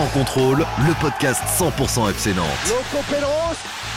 [0.00, 2.46] Sans contrôle, le podcast 100% FC Nantes.
[2.68, 3.26] Loco Pélos,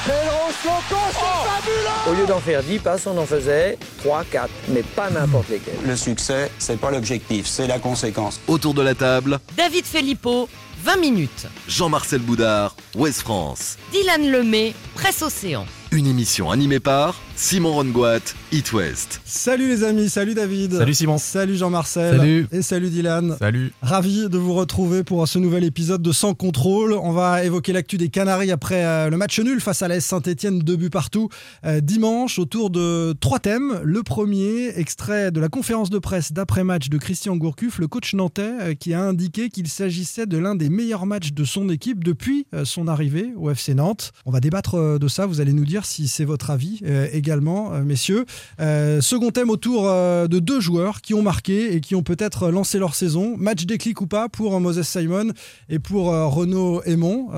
[0.05, 4.49] Pélos, Loco, c'est fabuleux Au lieu d'en faire 10 passes, on en faisait 3, 4,
[4.67, 5.77] mais pas n'importe lesquels.
[5.85, 8.41] Le succès, c'est pas l'objectif, c'est la conséquence.
[8.49, 10.49] Autour de la table, David Filippo,
[10.83, 11.47] 20 minutes.
[11.69, 13.77] Jean-Marcel Boudard, Ouest France.
[13.93, 15.65] Dylan Lemay, Presse Océan.
[15.91, 18.19] Une émission animée par Simon Rongoat,
[18.51, 19.19] It West.
[19.25, 20.77] Salut les amis, salut David.
[20.77, 21.17] Salut Simon.
[21.17, 22.17] Salut Jean-Marcel.
[22.17, 22.47] Salut.
[22.51, 23.35] Et salut Dylan.
[23.39, 23.73] Salut.
[23.81, 26.93] Ravi de vous retrouver pour ce nouvel épisode de Sans contrôle.
[26.93, 30.05] On va évoquer l'actu des Canaries après euh, le match nul face à la S
[30.05, 31.29] Saint-Etienne, deux buts partout,
[31.65, 33.81] euh, dimanche, autour de trois thèmes.
[33.83, 38.43] Le premier, extrait de la conférence de presse d'après-match de Christian Gourcuff, le coach nantais,
[38.61, 42.45] euh, qui a indiqué qu'il s'agissait de l'un des meilleurs matchs de son équipe depuis
[42.63, 44.11] son arrivée au FC Nantes.
[44.25, 46.81] On va débattre de ça, vous allez nous dire si c'est votre avis
[47.23, 48.25] également, euh, messieurs.
[48.59, 52.49] Euh, second thème autour euh, de deux joueurs qui ont marqué et qui ont peut-être
[52.49, 53.35] lancé leur saison.
[53.37, 55.31] Match déclic ou pas pour Moses Simon
[55.69, 57.29] et pour Renaud Aymon.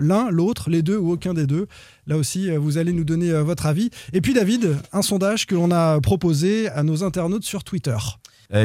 [0.00, 1.66] L'un, l'autre, les deux ou aucun des deux.
[2.06, 3.90] Là aussi, vous allez nous donner votre avis.
[4.12, 7.96] Et puis David, un sondage que l'on a proposé à nos internautes sur Twitter.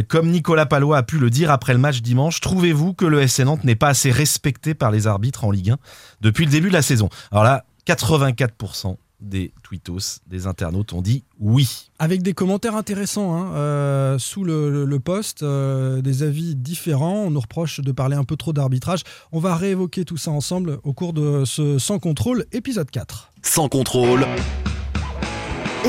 [0.07, 3.41] Comme Nicolas Palois a pu le dire après le match dimanche, trouvez-vous que le SC
[3.41, 5.77] Nantes n'est pas assez respecté par les arbitres en Ligue 1
[6.21, 7.09] depuis le début de la saison?
[7.31, 11.89] Alors là, 84% des tweetos, des internautes ont dit oui.
[11.99, 17.23] Avec des commentaires intéressants hein, euh, sous le, le- le post, euh, des avis différents.
[17.25, 19.01] On nous reproche de parler un peu trop d'arbitrage.
[19.31, 23.31] On va réévoquer tout ça ensemble au cours de ce Sans contrôle, épisode 4.
[23.43, 24.25] Sans contrôle,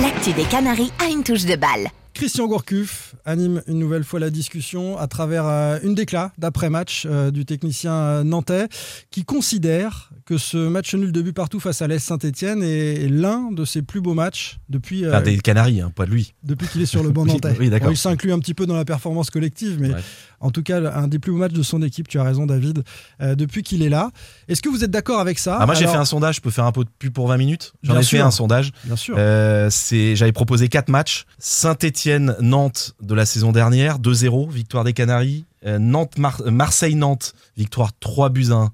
[0.00, 1.88] L'actu des Canaries a une touche de balle.
[2.14, 7.44] Christian Gourcuff anime une nouvelle fois la discussion à travers euh, une déclat d'après-match du
[7.46, 8.66] technicien nantais
[9.10, 13.50] qui considère que ce match nul de but partout face à l'Est Saint-Etienne est l'un
[13.50, 16.34] de ses plus beaux matchs depuis, euh, Enfin, des Canaries, hein, pas de lui.
[16.44, 17.56] depuis qu'il est sur le banc Oui, nantais.
[17.58, 17.88] oui, d'accord.
[17.88, 20.00] Bon, il s'inclut un petit peu dans la performance collective, mais Ouais.
[20.38, 22.84] en tout cas, un des plus beaux matchs de son équipe, tu as raison David,
[23.20, 24.12] euh, depuis qu'il est là.
[24.46, 26.50] Est-ce que vous êtes d'accord avec ça Ah, moi j'ai fait un sondage, je peux
[26.50, 28.70] faire un peu de pub pour 20 minutes J'en ai fait un sondage.
[28.84, 29.16] Bien sûr.
[29.18, 29.68] Euh,
[30.14, 31.24] j'avais proposé quatre matchs.
[31.40, 35.44] Saint-Étienne-Nantes de la saison dernière, 2-0, victoire des Canaries.
[35.66, 38.70] Euh, Nantes Mar- euh, Marseille-Nantes, victoire 3 buts 1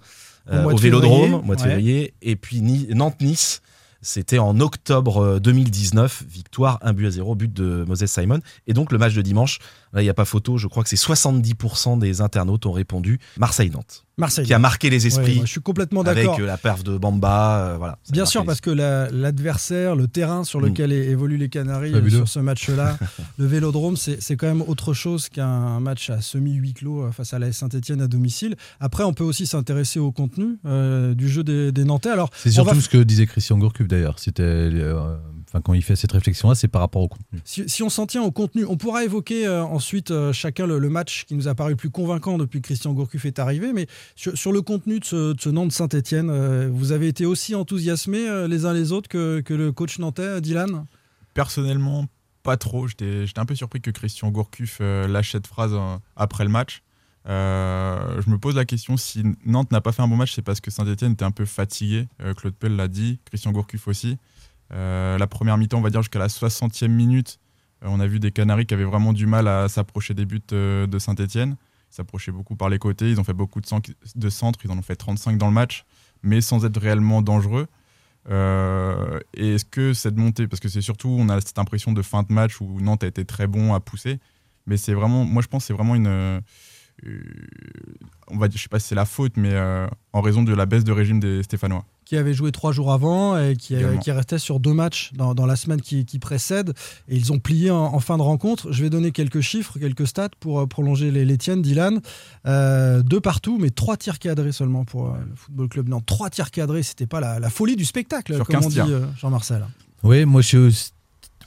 [0.65, 2.15] Au Vélodrome, mois de février.
[2.23, 3.62] Et puis Ni- Nantes-Nice,
[4.03, 8.41] c'était en octobre euh, 2019, victoire 1 but à 0, but de Moses Simon.
[8.67, 9.59] Et donc le match de dimanche,
[9.93, 13.19] là il n'y a pas photo, je crois que c'est 70% des internautes ont répondu
[13.39, 14.47] Marseille-Nantes, Marseille.
[14.47, 16.41] qui a marqué les Ouais, esprits je suis complètement avec d'accord.
[16.41, 17.59] euh, la perf de Bamba.
[17.59, 20.65] euh, voilà, Bien sûr, parce que la- l'adversaire, le terrain sur Mm.
[20.67, 22.17] lequel é- évoluent les Canaries euh, Fabuleux.
[22.19, 22.99] sur ce match-là,
[23.39, 27.39] le Vélodrome, c'est c'est quand même autre chose qu'un match à semi-huis clos face à
[27.39, 28.57] la Saint-Etienne à domicile.
[28.81, 32.11] Après, on peut aussi s'intéresser au contenu euh, du jeu des, des Nantais.
[32.11, 34.19] Alors, C'est surtout va- ce que disait Christian Gourcuff d'ailleurs.
[34.19, 35.17] C'était, euh,
[35.49, 37.41] enfin, quand il fait cette réflexion-là, c'est par rapport au contenu.
[37.45, 40.79] Si, si on s'en tient au contenu, on pourra évoquer euh, ensuite euh, chacun le,
[40.79, 43.73] le match qui nous a paru le plus convaincant depuis que Christian Gourcuff est arrivé.
[43.73, 47.55] Mais sur, sur le contenu de ce, de ce Nantes-Saint-Etienne, euh, vous avez été aussi
[47.55, 50.87] enthousiasmés euh, les uns les autres que, que le coach nantais, Dylan?
[51.35, 52.06] Personnellement,
[52.43, 52.87] pas trop.
[52.89, 56.51] J'étais j'étais un peu surpris que Christian Gourcuff euh, lâche cette phrase euh, après le
[56.51, 56.83] match.
[57.29, 60.43] Euh, je me pose la question si Nantes n'a pas fait un bon match, c'est
[60.43, 62.06] parce que Saint-Etienne était un peu fatigué.
[62.23, 64.17] Euh, Claude Pell l'a dit, Christian Gourcuff aussi.
[64.72, 67.38] Euh, la première mi-temps, on va dire jusqu'à la 60e minute,
[67.84, 70.41] euh, on a vu des Canaries qui avaient vraiment du mal à s'approcher des buts
[70.53, 71.56] euh, de Saint-Etienne.
[71.93, 73.81] Ils s'approchaient beaucoup par les côtés, ils ont fait beaucoup de, cen-
[74.15, 75.84] de centres, ils en ont fait 35 dans le match,
[76.22, 77.66] mais sans être réellement dangereux.
[78.28, 82.25] Et est-ce que cette montée, parce que c'est surtout, on a cette impression de fin
[82.25, 84.19] de match où Nantes a été très bon à pousser,
[84.66, 86.41] mais c'est vraiment, moi je pense c'est vraiment une, euh,
[88.28, 89.55] on va dire, je sais pas si c'est la faute, mais
[90.12, 91.84] en raison de la baisse de régime des Stéphanois.
[92.06, 95.44] Qui avait joué trois jours avant et qui, qui restait sur deux matchs dans, dans
[95.44, 96.72] la semaine qui, qui précède.
[97.09, 98.72] Et ils ont plié en, en fin de rencontre.
[98.72, 102.00] Je vais donner quelques chiffres, quelques stats pour euh, prolonger les, les tiennes, Dylan.
[102.47, 106.06] Euh, deux partout, mais trois tirs cadrés seulement pour euh, le Football Club Nantes.
[106.06, 108.93] Trois tirs cadrés, c'était pas la, la folie du spectacle, Sur comme 15 on dit
[108.93, 109.67] euh, Jean-Marcel.
[110.05, 110.93] Oui, moi je suis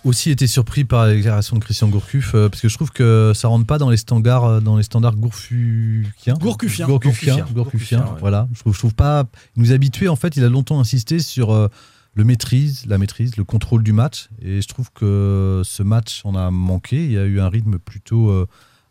[0.06, 3.32] aussi- été surpris par la déclaration de Christian Gourcuff euh, parce que je trouve que
[3.36, 6.36] ça rentre pas dans les standards euh, dans les standards gourfukiens.
[6.36, 6.88] Gourcuffiens.
[6.88, 8.20] Gourcuffiens, Gourcuffiens, ouais.
[8.20, 8.48] voilà.
[8.54, 9.26] Je trouve, je trouve pas.
[9.56, 10.36] Il nous a habitués en fait.
[10.38, 11.68] Il a longtemps insisté sur euh,
[12.16, 14.30] le maîtrise, la maîtrise, le contrôle du match.
[14.42, 17.04] Et je trouve que ce match en a manqué.
[17.06, 18.48] Il y a eu un rythme plutôt euh,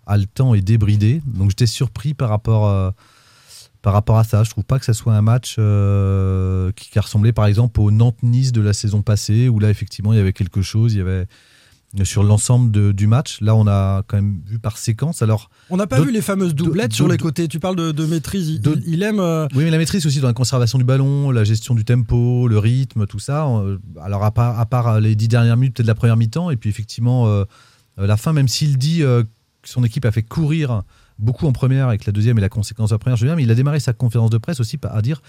[0.06, 1.21] haletant et débridé.
[1.27, 2.91] Donc j'étais surpris par rapport euh,
[3.83, 4.45] par rapport à ça.
[4.45, 7.81] Je trouve pas que ça soit un match euh, qui, qui a ressemblé par exemple
[7.81, 10.99] au Nantes-Nice de la saison passée, où là effectivement il y avait quelque chose, il
[10.99, 11.27] y avait
[12.05, 13.41] sur l'ensemble de- du match.
[13.41, 15.23] Là, on a quand même vu par séquence.
[15.23, 17.49] Alors, On n'a pas vu les fameuses doublettes sur les côtés.
[17.49, 18.61] Tu parles de, de maîtrise.
[18.87, 19.21] Il, aime.
[19.21, 22.47] euh, oui, mais la maîtrise aussi dans la conservation du ballon, la gestion du tempo,
[22.47, 23.47] le rythme, tout ça.
[23.49, 26.57] Euh, Alors, à part, à part les dix dernières minutes, peut-être la première mi-temps, et
[26.57, 27.45] puis effectivement, euh,
[27.97, 29.23] la fin, même s'il dit euh,
[29.63, 30.83] que son équipe a fait courir
[31.19, 33.37] beaucoup en première avec la deuxième et la conséquence de la première, je veux bien,
[33.37, 35.20] mais il a démarré sa conférence de presse aussi à dire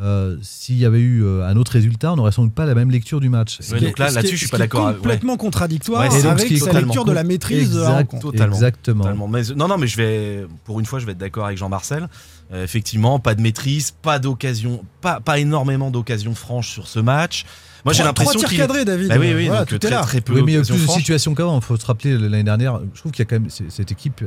[0.00, 2.74] euh, s'il y avait eu euh, un autre résultat, on n'aurait sans doute pas la
[2.74, 3.58] même lecture du match.
[3.70, 4.94] Ouais, donc là, là-dessus, je suis ce pas d'accord.
[4.96, 8.20] Complètement contradictoire Ouais, c'est donc avec sa lecture de la maîtrise de Exact.
[8.20, 8.54] Totalement.
[8.54, 9.04] Exactement.
[9.04, 9.28] Totalement.
[9.28, 12.08] Mais, non, non, mais je vais, pour une fois, je vais être d'accord avec Jean-Marcel.
[12.52, 17.44] Euh, effectivement, pas de maîtrise, pas d'occasion, pas, pas énormément d'occasions franches sur ce match.
[17.84, 18.58] Moi, j'ai l'impression trois qu'il.
[18.58, 19.08] tirs cadrés, David.
[19.08, 20.02] Bah oui, oui, Voilà, donc tout est très, là.
[20.02, 21.58] très peu Oui, mais il y a plus de situations qu'avant.
[21.58, 22.78] Il faut se rappeler l'année dernière.
[22.94, 24.22] Je trouve qu'il y a quand même cette équipe,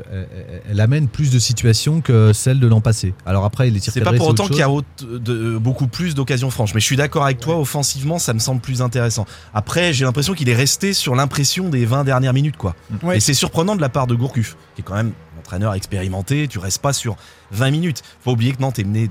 [0.69, 3.13] elle, amène plus de situations que celle de l'an passé.
[3.25, 4.79] Alors après, les tirs C'est pas pour autant qu'il y a chose.
[4.79, 6.73] autre- de- beaucoup plus d'occasions franches.
[6.73, 9.25] Mais je suis d'accord avec toi, offensivement, ça me semble plus intéressant.
[9.53, 12.75] Après, j'ai l'impression qu'il est resté sur l'impression des 20 dernières minutes, quoi.
[13.03, 13.17] Ouais.
[13.17, 16.49] Et c'est surprenant de la part de Gourcuff, qui est quand même un entraîneur expérimenté.
[16.49, 17.15] Tu restes pas sur
[17.55, 18.01] 20 minutes.
[18.23, 19.09] Faut oublier que Nantes est mené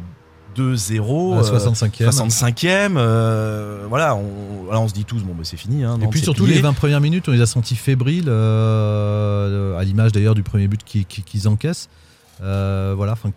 [0.56, 1.34] 2-0.
[1.34, 2.10] À euh, 65e.
[2.10, 2.94] 65e.
[2.96, 5.82] euh, voilà, on, là, on se dit tous, bon, bah, c'est fini.
[5.84, 6.56] hein, Et puis surtout plié.
[6.56, 10.68] les 20 premières minutes, on les a sentis fébriles, euh, à l'image d'ailleurs du premier
[10.68, 11.88] but qu'ils qui, qu'ils encaissent.
[12.42, 13.30] Euh, voilà, enfin,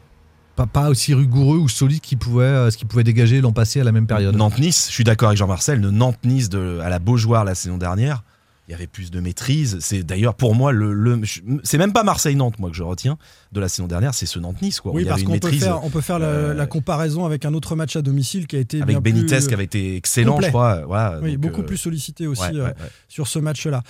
[0.56, 3.80] pas, pas aussi rigoureux ou solide qu'ils pouvaient, euh, ce qu'ils pouvaient dégager l'an passé
[3.80, 4.36] à la même période.
[4.36, 6.50] Nantes-Nice, je suis d'accord avec Jean-Marcel, le Nantes-Nice
[6.83, 8.24] à la Beaujoire la saison dernière,
[8.68, 9.78] il y avait plus de maîtrise.
[9.80, 11.22] C'est d'ailleurs pour moi, le, le-
[11.64, 13.18] c'est même pas Marseille-Nantes moi que je retiens
[13.54, 14.81] de la saison dernière, c'est ce Nantes-Nice.
[14.81, 17.54] Quoi, Oui, parce qu'on peut faire, on peut faire la, euh, la comparaison avec un
[17.54, 20.34] autre match à domicile qui a été avec bien plus, Benitez qui avait été excellent,
[20.34, 20.48] complet.
[20.48, 20.81] je crois.
[20.86, 22.74] Voilà, oui, beaucoup euh, plus sollicité aussi ouais, euh, ouais,
[23.08, 23.84] sur ce match-là.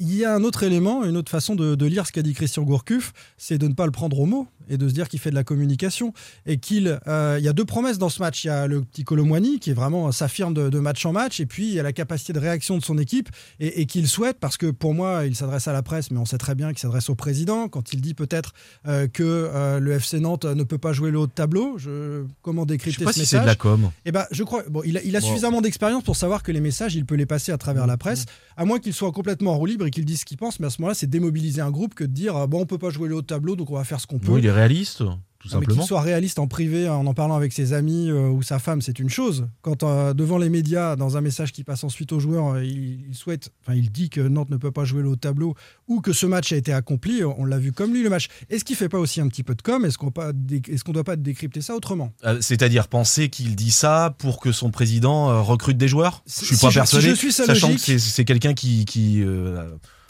[0.00, 2.32] Il y a un autre élément, une autre façon de, de lire ce qu'a dit
[2.32, 5.18] Christian Gourcuff, c'est de ne pas le prendre au mot et de se dire qu'il
[5.20, 6.12] fait de la communication
[6.46, 8.44] et qu'il euh, y a deux promesses dans ce match.
[8.44, 11.40] Il y a le petit Colomwani qui est vraiment s'affirme de, de match en match
[11.40, 13.28] et puis il y a la capacité de réaction de son équipe
[13.60, 16.24] et, et qu'il souhaite parce que pour moi il s'adresse à la presse mais on
[16.24, 18.52] sait très bien qu'il s'adresse au président quand il dit peut-être
[18.86, 21.78] euh, que euh, le FC Nantes ne peut pas jouer le haut de tableau.
[21.78, 23.90] Je, comment Je décrypter sais pas ce si c'est message de la com.
[24.04, 24.62] eh ben, je crois.
[24.68, 25.26] Bon, il a, il a Bon.
[25.26, 28.24] suffisamment d'expérience pour savoir que les messages, il peut les passer à travers la presse,
[28.56, 30.60] à moins qu'il soit complètement en roue libre et qu'il dise ce qu'il pense.
[30.60, 32.78] Mais à ce moment-là, c'est démobiliser un groupe que de dire euh, bon, on peut
[32.78, 34.32] pas jouer le haut de tableau, donc on va faire ce qu'on peut.
[34.32, 35.74] Oui, il est réaliste, tout Non, mais simplement.
[35.82, 38.82] qu'il soit réaliste en privé, en en parlant avec ses amis euh, ou sa femme,
[38.82, 39.46] c'est une chose.
[39.62, 43.14] Quand euh, devant les médias, dans un message qui passe ensuite aux joueurs, euh, il,
[43.14, 45.54] souhaite, enfin, il dit que Nantes ne peut pas jouer le haut tableau
[45.86, 47.22] ou que ce match a été accompli.
[47.24, 48.26] On l'a vu comme lui le match.
[48.50, 49.84] Est-ce qu'il fait pas aussi un petit peu de com?
[49.84, 52.12] Est-ce qu'on dé- est-ce qu'on doit pas décrypter ça autrement?
[52.24, 56.24] Euh, C'est-à-dire penser qu'il dit ça pour que son président euh, recrute des joueurs?
[56.26, 58.24] Je Si- suis si pas je- si persuadé, je suis sa sachant logique- que c'est-
[58.24, 59.22] quelqu'un qui, qui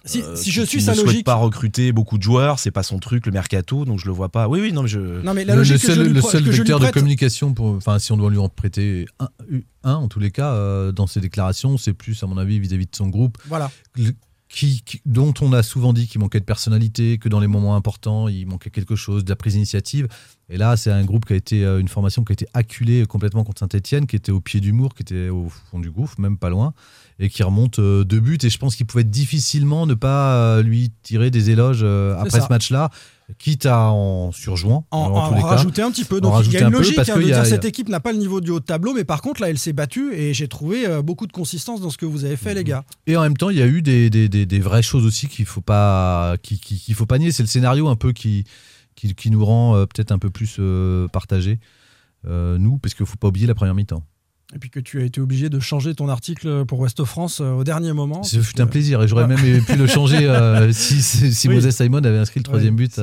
[0.05, 2.71] Si, euh, si je suis ne sa souhaite logique, pas recruter beaucoup de joueurs, c'est
[2.71, 4.49] pas son truc, le mercato, donc je le vois pas.
[4.49, 5.21] Oui, oui, non, mais je.
[5.23, 6.81] non mais la le, le logique que je seul, le seul que je lui vecteur
[6.81, 9.29] de communication, pour, enfin, si on doit lui en prêter un,
[9.85, 12.87] un, en tous les cas, euh, dans ses déclarations, c'est plus, à mon avis, vis-à-vis
[12.87, 13.71] de son groupe, Voilà.
[14.49, 17.77] Qui, qui- dont on a souvent dit qu'il manquait de personnalité, que dans les moments
[17.77, 20.09] importants, il manquait quelque chose, de la prise d'initiative.
[20.49, 23.05] Et là, c'est un groupe qui a été, euh, une formation qui a été acculée
[23.07, 26.19] complètement contre Saint-Etienne, qui était au pied du mur, qui était au fond du gouffre,
[26.19, 26.73] même pas loin,
[27.19, 28.39] et qui remonte euh, deux buts.
[28.43, 32.47] Et je pense qu'il pouvait difficilement ne pas euh, lui tirer des éloges après ça.
[32.47, 32.91] ce match-là,
[33.39, 34.87] quitte à en surjouant.
[34.91, 35.41] En, en cas.
[35.47, 36.21] rajouter un petit peu.
[36.21, 37.45] Donc il y a une peu, logique parce hein, que de il y a- dire
[37.45, 39.21] il y a- cette équipe n'a pas le niveau du haut de tableau, mais par
[39.21, 42.07] contre là elle s'est battue et j'ai trouvé euh, beaucoup de consistance dans ce que
[42.07, 42.85] vous avez fait les gars.
[43.07, 45.29] Et en même temps, il y a eu des, des, des, des vraies choses aussi
[45.29, 47.31] qu'il faut pas qui, qui- qu'il faut pas nier.
[47.33, 48.45] C'est le scénario un peu qui,
[48.97, 51.59] qui, qui nous rend euh, peut-être un peu plus euh, partagés,
[52.25, 54.03] nous, parce qu'il faut pas oublier la première mi-temps.
[54.55, 57.51] Et puis que tu as été obligé de changer ton article pour Ouest France euh,
[57.53, 58.23] au dernier moment.
[58.23, 59.37] Ce parce fut un plaisir et j'aurais Ouais.
[59.37, 61.57] même pu le changer euh, si, si, si Oui.
[61.57, 62.99] Moses Simon avait inscrit le troisième Ouais, but.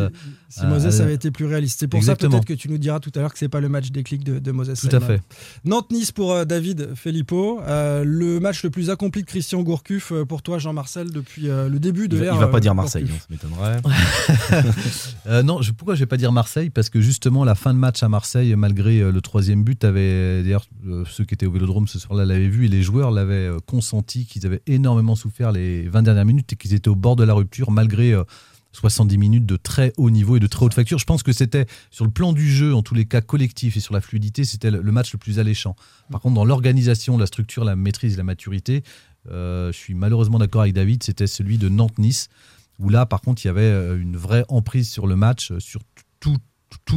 [0.50, 1.80] Si- euh, Moses avait été plus réaliste.
[1.80, 2.32] C'est pour exactement.
[2.32, 4.24] ça peut-être que tu nous diras tout à l'heure que c'est pas le match déclic
[4.24, 4.74] de, de Moses.
[4.80, 5.22] Tout à fait.
[5.66, 7.60] Nantes-Nice pour euh, David Filippo.
[7.62, 11.78] Euh, le match le plus accompli de Christian Gourcuff euh, pour toi, Jean-Marcel, depuis le
[11.80, 12.34] début de l'ère.
[12.36, 13.28] il va pas dire Marseille, Gourcuff.
[13.32, 15.44] hein, ça m'étonnerait.
[15.44, 16.70] Non, je, pourquoi je vais pas dire Marseille?
[16.70, 20.66] Parce que justement, la fin de match à Marseille, malgré le troisième but, avait d'ailleurs
[21.10, 24.46] ceux qui étaient au Vélodrome ce soir-là l'avaient vu et les joueurs l'avaient consenti qu'ils
[24.46, 27.72] avaient énormément souffert les 20 dernières minutes et qu'ils étaient au bord de la rupture
[27.72, 28.16] malgré
[28.76, 31.00] 70 minutes de très haut niveau et de très haute facture.
[31.00, 33.80] Je pense que c'était sur le plan du jeu, en tous les cas collectif et
[33.80, 35.76] sur la fluidité, c'était le match le plus alléchant.
[36.12, 38.84] Par contre, dans l'organisation, la structure, la maîtrise, la maturité,
[39.32, 42.30] euh, je suis malheureusement d'accord avec David, c'était celui de Nantes-Nice
[42.78, 45.60] où là, par contre, il y avait euh, une vraie emprise sur le match, euh,
[45.60, 45.82] sur
[46.20, 46.38] tout,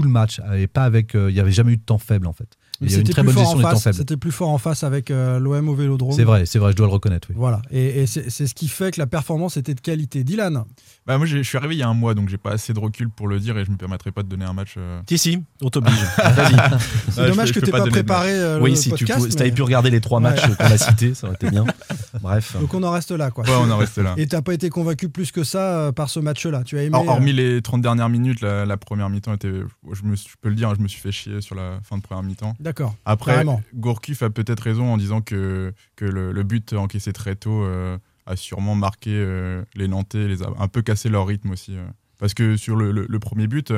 [0.03, 2.57] le match, et pas avec, il n'y avait jamais eu de temps faible en fait.
[2.81, 3.71] Mais Il y a eu une c'était très plus bonne fort gestion en des temps
[3.71, 3.83] face.
[3.83, 3.97] faibles.
[3.97, 6.13] C'était plus fort en face avec euh, l'OM au Vélodrome.
[6.13, 7.27] C'est vrai, c'est vrai, je dois le reconnaître.
[7.31, 7.37] Oui.
[7.39, 10.23] Voilà, et, et c'est c'est ce qui fait que la performance était de qualité.
[10.25, 10.65] Dylan,
[11.07, 12.79] Bah, moi, je suis arrivé il y a un mois, donc j'ai pas assez de
[12.79, 14.75] recul pour le dire et je me permettrai pas de donner un match.
[14.77, 15.95] euh, Si, si, on t'oblige.
[17.11, 19.21] C'est Ouais, dommage que tu pas, pas préparé euh, Oui, le si tu podcast.
[19.25, 21.51] pou- si t'avais mais- pu regarder les trois matchs qu'on a cités, ça aurait été
[21.51, 21.65] bien.
[22.23, 22.57] Bref.
[22.61, 23.45] Donc on en reste là, quoi.
[23.45, 24.15] Ouais, on en reste là.
[24.17, 26.63] Et t'as pas été convaincu plus que ça euh, par ce match-là?
[26.65, 26.97] Tu as aimé.
[26.97, 29.51] Hor- hormis les 30 dernières minutes, la, première mi-temps était.
[29.93, 30.01] Je
[30.41, 32.55] peux le dire, je me suis fait chier sur la fin de première mi-temps.
[32.69, 32.95] D'accord.
[33.07, 33.63] Après, Carrément.
[33.75, 37.97] Gourcuff a peut-être raison en disant que, que le, le but encaissé très tôt euh,
[38.27, 41.75] a sûrement marqué euh, les Nantais, les a un peu cassé leur rythme aussi.
[41.77, 41.87] euh.
[42.19, 43.73] Parce que sur le, le- le premier but,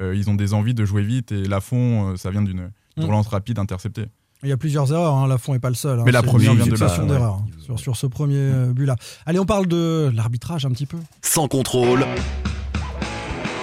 [0.00, 3.08] ils ont des envies de jouer vite et Lafont, euh, ça vient d'une d'une Mm.
[3.08, 4.06] relance rapide interceptée.
[4.44, 5.26] Il y a plusieurs erreurs, hein.
[5.26, 5.98] Lafont n'est pas le seul.
[5.98, 6.02] hein.
[6.06, 6.76] Mais la première une vient de
[7.10, 7.20] ouais.
[7.22, 8.96] hein, sur, sur ce premier but-là.
[9.26, 10.98] Allez, on parle de l'arbitrage un petit peu.
[11.22, 12.04] Sans contrôle.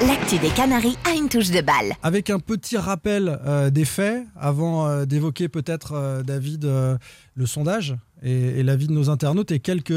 [0.08, 1.94] L'actu des Canaries a une touche de balle.
[2.02, 7.96] Avec un petit rappel euh, des faits, avant euh, d'évoquer peut-être, euh, David, le sondage
[8.22, 9.94] et, et l'avis de nos internautes et quelques,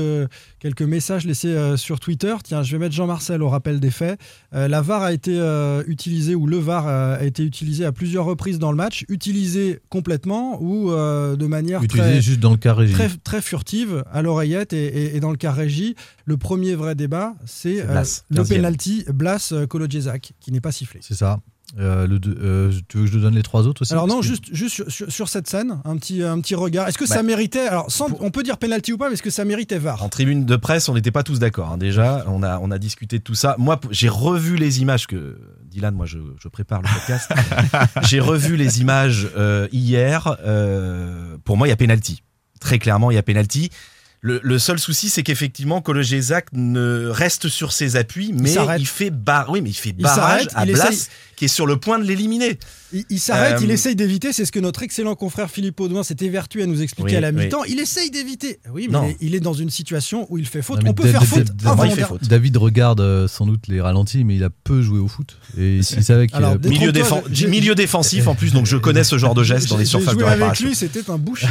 [0.58, 2.34] quelques messages laissés euh, sur Twitter.
[2.42, 4.18] Tiens, je vais mettre Jean-Marcel au rappel des faits.
[4.54, 8.24] Euh, la VAR a été euh, utilisée, ou le VAR a été utilisé à plusieurs
[8.24, 12.92] reprises dans le match, utilisé complètement ou de manière très, juste dans le cas régie.
[12.94, 15.94] très, très furtive à l'oreillette et, et- et dans le cas régie.
[16.24, 17.82] Le premier vrai débat, c'est
[18.30, 18.48] le 15e.
[18.56, 21.00] penalty Blas Kolodziejczak, qui n'est pas sifflé.
[21.02, 21.40] C'est ça.
[21.78, 23.92] Euh, le deux- euh, tu veux que je te donne les trois autres aussi?
[23.92, 26.86] Alors non, que- juste, juste sur, sur- sur cette scène, un petit, un petit regard.
[26.86, 29.30] Est-ce que ça méritait Alors, sans- on peut dire penalty ou pas, mais est-ce que
[29.30, 30.02] ça méritait VAR?
[30.02, 31.72] En tribune de presse, on n'était pas tous d'accord.
[31.72, 31.78] hein.
[31.78, 33.56] Déjà, on a, on a discuté de tout ça.
[33.58, 37.32] Moi, j'ai revu les images que Dylan, moi, je, je prépare le podcast.
[38.02, 40.36] j'ai revu les images euh, hier.
[40.44, 42.22] Euh, pour moi, il y a penalty.
[42.60, 43.70] Très clairement, il y a penalty.
[44.26, 49.10] Le, le seul souci, c'est qu'effectivement, Kolodziejczak ne reste sur ses appuis, mais il, fait
[49.10, 52.04] bar, oui, mais il fait barrage à Blas, essaye- qui est sur le point de
[52.04, 52.58] l'éliminer.
[52.94, 54.32] Il, il s'arrête, Euh, il essaye d'éviter.
[54.32, 57.20] C'est ce que notre excellent confrère Philippe Audouin s'est évertué à nous expliquer Oui, à
[57.20, 57.44] la oui.
[57.44, 57.64] mi-temps.
[57.64, 58.60] Il essaye d'éviter.
[58.72, 59.04] Oui, mais Non.
[59.06, 60.82] il est, il est dans une situation où il fait faute.
[60.82, 61.66] Non, on peut David- faire faute David-
[62.02, 62.18] avant.
[62.22, 65.36] David regarde euh, sans doute les ralentis, mais il a peu joué au foot.
[65.58, 68.76] Et il savait qu'il Alors, a- Des Milieu, défen- milieu défensif en plus, donc je
[68.76, 70.68] connais ce genre de geste dans les J'ai- surfaces de joué avec réparation.
[70.68, 71.44] lui, c'était un bouche.
[71.44, 71.46] Et,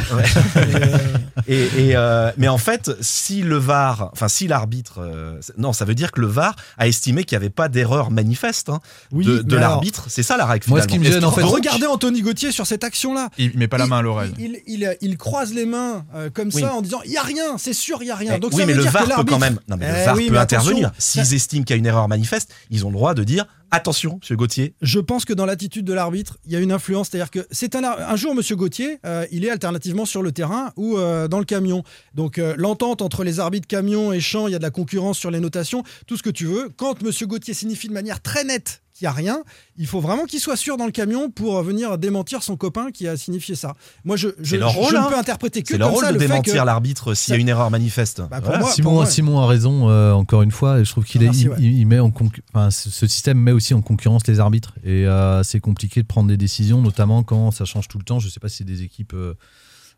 [0.58, 1.08] euh,
[1.46, 5.84] Et, et, euh, mais en fait, si le VAR, enfin si l'arbitre, euh, non, ça
[5.84, 8.80] veut dire que le VAR a estimé qu'il n'y avait pas d'erreur manifeste hein,
[9.12, 10.04] oui, de, l'arbitre.
[10.08, 10.64] C'est ça la règle.
[10.68, 13.30] Moi, ce qui me gêne, en fait, Donc, Regardez Anthony Gauthier sur cette action-là.
[13.38, 14.32] Il met pas la Il- main à l'oreille.
[14.38, 16.60] Il, il- il- il croise les mains euh, comme Oui.
[16.62, 18.38] ça en disant il y a rien, c'est sûr, il y a rien.
[18.38, 19.58] Donc oui, ça mais veut le dire VAR que peut l'arbitre- quand même.
[19.68, 20.92] Non, mais Eh le VAR oui, peut intervenir.
[20.98, 23.46] ça- S'ils estiment qu'il y a une erreur manifeste, ils ont le droit de dire
[23.70, 24.74] attention, Monsieur Gauthier.
[24.82, 27.08] Je pense que dans l'attitude de l'arbitre, il y a une influence.
[27.10, 30.96] C'est-à-dire que c'est un, jour, Monsieur Gauthier, euh, il est alternativement sur le terrain ou
[30.96, 31.82] euh, dans le camion.
[32.14, 35.18] Donc euh, l'entente entre les arbitres camion et champ, il y a de la concurrence
[35.18, 36.70] sur les notations, tout ce que tu veux.
[36.76, 39.42] Quand Monsieur Gauthier signifie de manière très nette qu'il n'y a rien,
[39.76, 42.92] il faut vraiment qu'il soit sûr dans le camion pour euh, venir démentir son copain
[42.92, 43.74] qui a signifié ça.
[44.04, 45.04] Moi, je, je, C'est leur je- rôle, je hein.
[45.06, 47.14] ne peux interpréter que C'est leur comme rôle ça de le fait démentir que- l'arbitre
[47.14, 48.20] s'il y a une erreur manifeste.
[48.30, 48.58] Bah, pour Voilà.
[48.60, 51.26] moi- Simon, moi, Simon a raison, euh, encore une fois, et je trouve qu'il est,
[51.26, 51.56] Merci, il, ouais.
[51.58, 54.74] il- il met en concu- enfin, ce, ce système met aussi en concurrence les arbitres.
[54.84, 58.20] Et euh, c'est compliqué de prendre des décisions, notamment quand ça change tout le temps.
[58.20, 59.34] Je ne sais pas si c'est des équipes euh,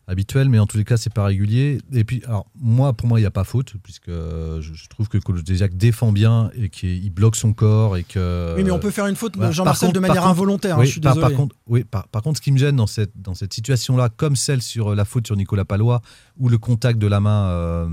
[0.07, 1.79] habituelles, mais en tous les cas, c'est pas régulier.
[1.91, 4.87] Et puis, alors, moi, pour moi, il n'y a pas faute, puisque euh, je, je
[4.87, 7.97] trouve que Kolodziejczak défend bien et qu'il bloque son corps.
[7.97, 9.51] Et que, Oui, mais on peut faire une faute, voilà.
[9.51, 10.79] Jean-Marcel, de manière contre- involontaire.
[10.79, 11.33] hein, je suis par, désolé.
[11.33, 14.07] par contre, oui, par, par contre, ce qui me gêne dans cette, dans cette situation-là,
[14.09, 16.01] comme celle sur euh, la faute sur Nicolas Palois
[16.37, 17.87] ou le contact de la main euh,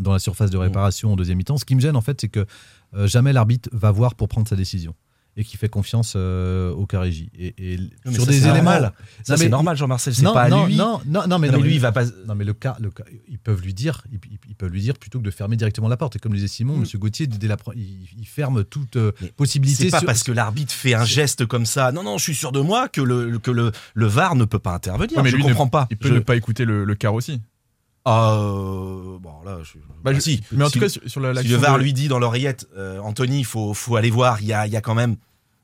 [0.00, 2.28] dans la surface de réparation en deuxième mi-temps, ce qui me gêne en fait, c'est
[2.28, 2.46] que
[2.94, 4.94] euh, jamais l'arbitre va voir pour prendre sa décision
[5.36, 7.30] et qui fait confiance euh, au Carégie.
[7.38, 8.54] Et, et Mais sur ça, des éléments.
[8.72, 8.92] normal.
[9.22, 10.14] Ça, Non, c'est mais- normal, Jean-Marcel.
[10.14, 10.76] C'est non, pas à non, lui.
[10.76, 12.04] non, non, non, mais, Non, mais non, lui, il va pas.
[12.26, 14.80] non, mais le cas, le cas- ils peuvent lui dire, ils, ils- ils peuvent lui
[14.80, 16.16] dire plutôt que de fermer directement la porte.
[16.16, 16.80] Et comme le disait Simon, Mm.
[16.80, 19.84] Monsieur Gauthier, dès la pre- il, il ferme toute euh, Mais possibilité.
[19.84, 21.92] C'est pas sur- parce que l'arbitre fait un geste comme ça.
[21.92, 24.58] Non, non, je suis sûr de moi que le, que le, le VAR ne peut
[24.58, 25.22] pas intervenir.
[25.22, 25.86] Mais je lui ne- comprends pas.
[25.90, 27.40] Il peut Je- ne pas écouter le, le quart aussi.
[28.04, 29.78] Ah, euh, bon, là, je...
[30.02, 30.40] Bah, Ah, je- si.
[30.52, 32.08] Mais en Si tout le- cas, sur, sur la Si le VAR de- lui dit
[32.08, 34.80] dans l'oreillette, euh, Anthony, il faut, faut aller voir, il y a, il y a
[34.80, 35.16] quand même,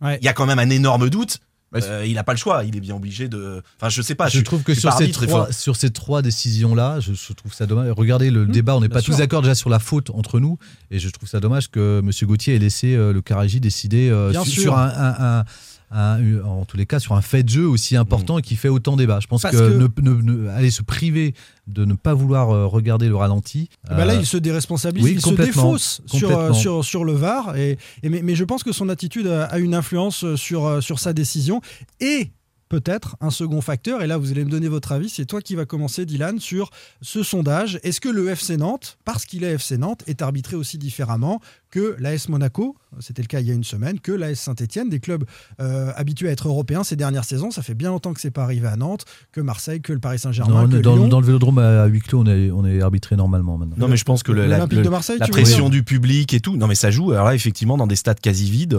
[0.03, 0.19] Ouais.
[0.21, 1.39] il y a quand même un énorme doute.
[1.73, 3.61] Bah, Euh, il n'a pas le choix, il est bien obligé de.
[3.81, 4.29] Enfin, je sais pas.
[4.29, 7.91] je trouve que sur ces, trois, sur ces trois décisions-là, je, je trouve ça dommage.
[7.97, 9.15] Regardez le débat, on n'est pas sûr.
[9.15, 10.59] tous d'accord déjà sur la faute entre nous,
[10.93, 12.11] et je trouve ça dommage que M.
[12.29, 14.63] Gauthier ait laissé euh, le Caragie décider euh, sur, sûr.
[14.63, 15.45] sur un, un- un-
[15.91, 18.69] un- en tous les cas, sur un fait de jeu aussi important et qui fait
[18.69, 19.21] autant débat.
[19.21, 21.35] Je pense Parce que, que- Ne, ne- ne- aller se priver
[21.67, 23.69] de ne pas vouloir euh, regarder le ralenti.
[23.91, 27.05] Eh ben là, euh, il se déresponsabilise, oui, il se défausse sur, euh, sur, sur
[27.05, 27.57] le VAR.
[27.57, 30.99] Et, et mais, mais je pense que son attitude a, a une influence sur, sur
[30.99, 31.61] sa décision.
[32.01, 32.31] Et
[32.69, 35.55] peut-être un second facteur, et là vous allez me donner votre avis, c'est toi qui
[35.55, 37.79] vas commencer Dylan sur ce sondage.
[37.85, 41.41] Est-ce que le FC Nantes, parce qu'il est FC Nantes, est arbitré aussi différemment
[41.77, 44.99] que l'AS Monaco, c'était le cas il y a une semaine, que l'AS Saint-Etienne, des
[44.99, 45.25] clubs
[45.61, 48.45] euh, habitués à être européens ces dernières saisons, ça fait bien longtemps que c'est pas
[48.45, 51.09] arrivé à Nantes, que Marseille, que le Paris Saint-Germain, non, que dans, Lyon.
[51.09, 53.77] dans le vélodrome à huis clos, on est, on est arbitré normalement maintenant.
[53.79, 55.69] Non, mais je pense que le- la, L'Olympique le- de Marseille, la tu veux pression
[55.69, 57.13] du public et tout, non, mais ça joue.
[57.13, 58.79] Alors là, effectivement, dans des stades quasi vides,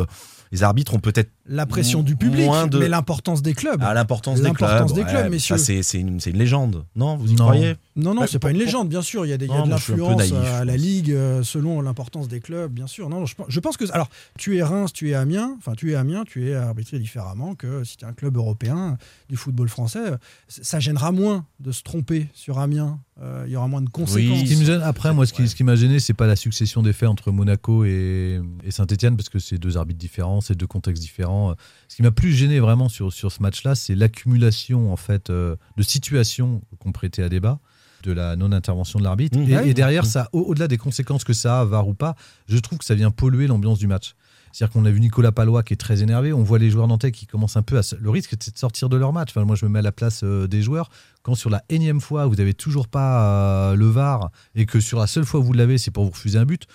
[0.52, 3.84] les arbitres ont peut-être la pression du public, moins de- mais l'importance des clubs.
[3.84, 4.62] à l'importance des clubs.
[4.62, 5.58] L'importance des Ouais, clubs, messieurs.
[6.00, 6.86] Une, c'est une légende.
[6.96, 7.44] Non, vous y Non.
[7.44, 7.76] croyez?
[7.98, 9.26] Non, non, Ouais, c'est pas une légende, bien sûr.
[9.26, 10.78] Il y a, des, il y a Non, de l'influence à la.
[10.78, 13.10] Ligue euh, selon l'importance des clubs, bien sûr.
[13.10, 13.92] Non, non, je, pense- je pense que.
[13.92, 15.56] Alors, tu es Reims, tu es Amiens.
[15.58, 18.98] Enfin, tu es Amiens, tu es arbitré différemment que si tu es un club européen
[19.30, 20.00] du football français.
[20.48, 23.00] Ça gênera moins de se tromper sur Amiens.
[23.20, 24.42] Euh, Il y aura moins de conséquences.
[24.42, 26.94] Ce qui me gêne, après, moi, ce qui, m'a gêné, c'est pas la succession des
[26.94, 31.02] faits entre Monaco et, et Saint-Etienne, parce que c'est deux arbitres différents, c'est deux contextes
[31.02, 31.56] différents.
[31.88, 35.56] Ce qui m'a plus gêné vraiment sur, sur ce match-là, c'est l'accumulation en fait euh,
[35.78, 37.60] de situations qu'on prêtait à débat
[38.04, 39.38] de la non-intervention de l'arbitre.
[39.38, 39.68] Mmh.
[39.68, 42.16] Et, derrière, ça, au- au-delà des conséquences que ça a, VAR ou pas,
[42.48, 44.14] je trouve que ça vient polluer l'ambiance du match.
[44.54, 47.12] C'est-à-dire qu'on a vu Nicolas Palois qui est très énervé, on voit les joueurs nantais
[47.12, 47.84] qui commencent un peu à...
[47.84, 49.30] se- Le risque, c'est de sortir de leur match.
[49.32, 50.90] Enfin, moi, je me mets à la place euh, des joueurs.
[51.22, 55.00] Quand sur la énième fois, vous n'avez toujours pas euh, le VAR et que sur
[55.00, 56.66] la seule fois où vous l'avez, c'est pour vous refuser un but,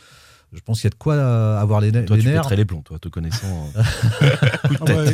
[0.53, 2.49] je pense qu'il y a de quoi euh, avoir les, Toi, les tu nerfs.
[2.55, 3.71] les plombs, toi, te connaissant.
[3.77, 3.83] euh.
[4.69, 5.05] Coup de Ah bah,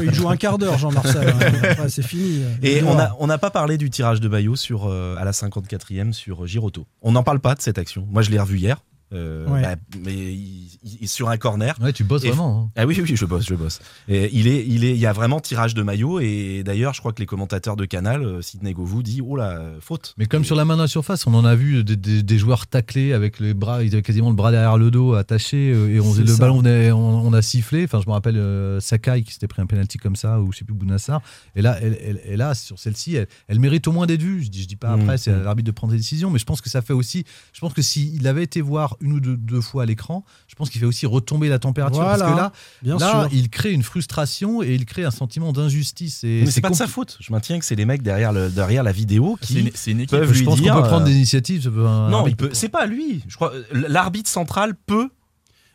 [0.00, 1.28] il, il joue un quart d'heure, Jean-Marcel.
[1.28, 1.88] hein.
[1.88, 2.42] C'est fini.
[2.62, 5.32] Et Il on n'a on pas parlé du tirage de maillot sur, euh, à la
[5.32, 6.86] 54e sur Giroto.
[7.02, 8.06] On n'en parle pas de cette action.
[8.10, 8.78] Moi, je l'ai revu hier.
[9.12, 9.62] Euh, Ouais.
[9.62, 11.74] bah, mais il, il est sur un corner.
[11.80, 12.64] Ouais, tu bosses Et- vraiment.
[12.66, 12.70] hein.
[12.76, 13.80] Ah oui, oui, oui, je bosse, je bosse.
[14.08, 16.20] Et il est, il est, il y a vraiment tirage de maillot.
[16.20, 19.62] Et d'ailleurs, je crois que les commentateurs de Canal, euh, Sidney Govou, dit oh là,
[19.80, 20.14] faute.
[20.18, 22.38] Mais comme sur la main de la surface, on en a vu des, des- des
[22.38, 25.88] joueurs taclés avec les bras, ils avaient quasiment le bras derrière le dos attaché euh,
[25.94, 26.36] et on, le ça.
[26.38, 26.94] ballon on,
[27.26, 27.84] on a sifflé.
[27.84, 30.58] Enfin, je me rappelle euh, Sakai qui s'était pris un penalty comme ça ou je
[30.58, 31.22] sais plus Bounassar.
[31.56, 34.42] Et là, elle, elle- et là sur celle-ci, elle, elle mérite au moins d'être vue.
[34.42, 35.40] Je dis, je dis pas Mmh, après, c'est mmh.
[35.40, 37.24] à l'arbitre de prendre des décisions, mais je pense que ça fait aussi.
[37.52, 40.54] Je pense que s'il avait été voir une ou deux, deux fois à l'écran, je
[40.54, 42.52] pense qu'il fait aussi retomber la température parce que là,
[42.82, 43.28] Bien là, sûr.
[43.32, 46.24] il crée une frustration et il crée un sentiment d'injustice.
[46.24, 47.16] Et Mais c'est pas de sa faute.
[47.20, 50.00] Je maintiens que c'est les mecs derrière, le, derrière la vidéo une, qui c'est une
[50.00, 50.10] équipe.
[50.18, 51.62] peuvent Je lui pense qu'on peut prendre euh, des initiatives.
[51.64, 53.22] ça peut- un Non, C'est pas lui.
[53.28, 53.52] Je crois.
[53.72, 55.08] L'arbitre central peut.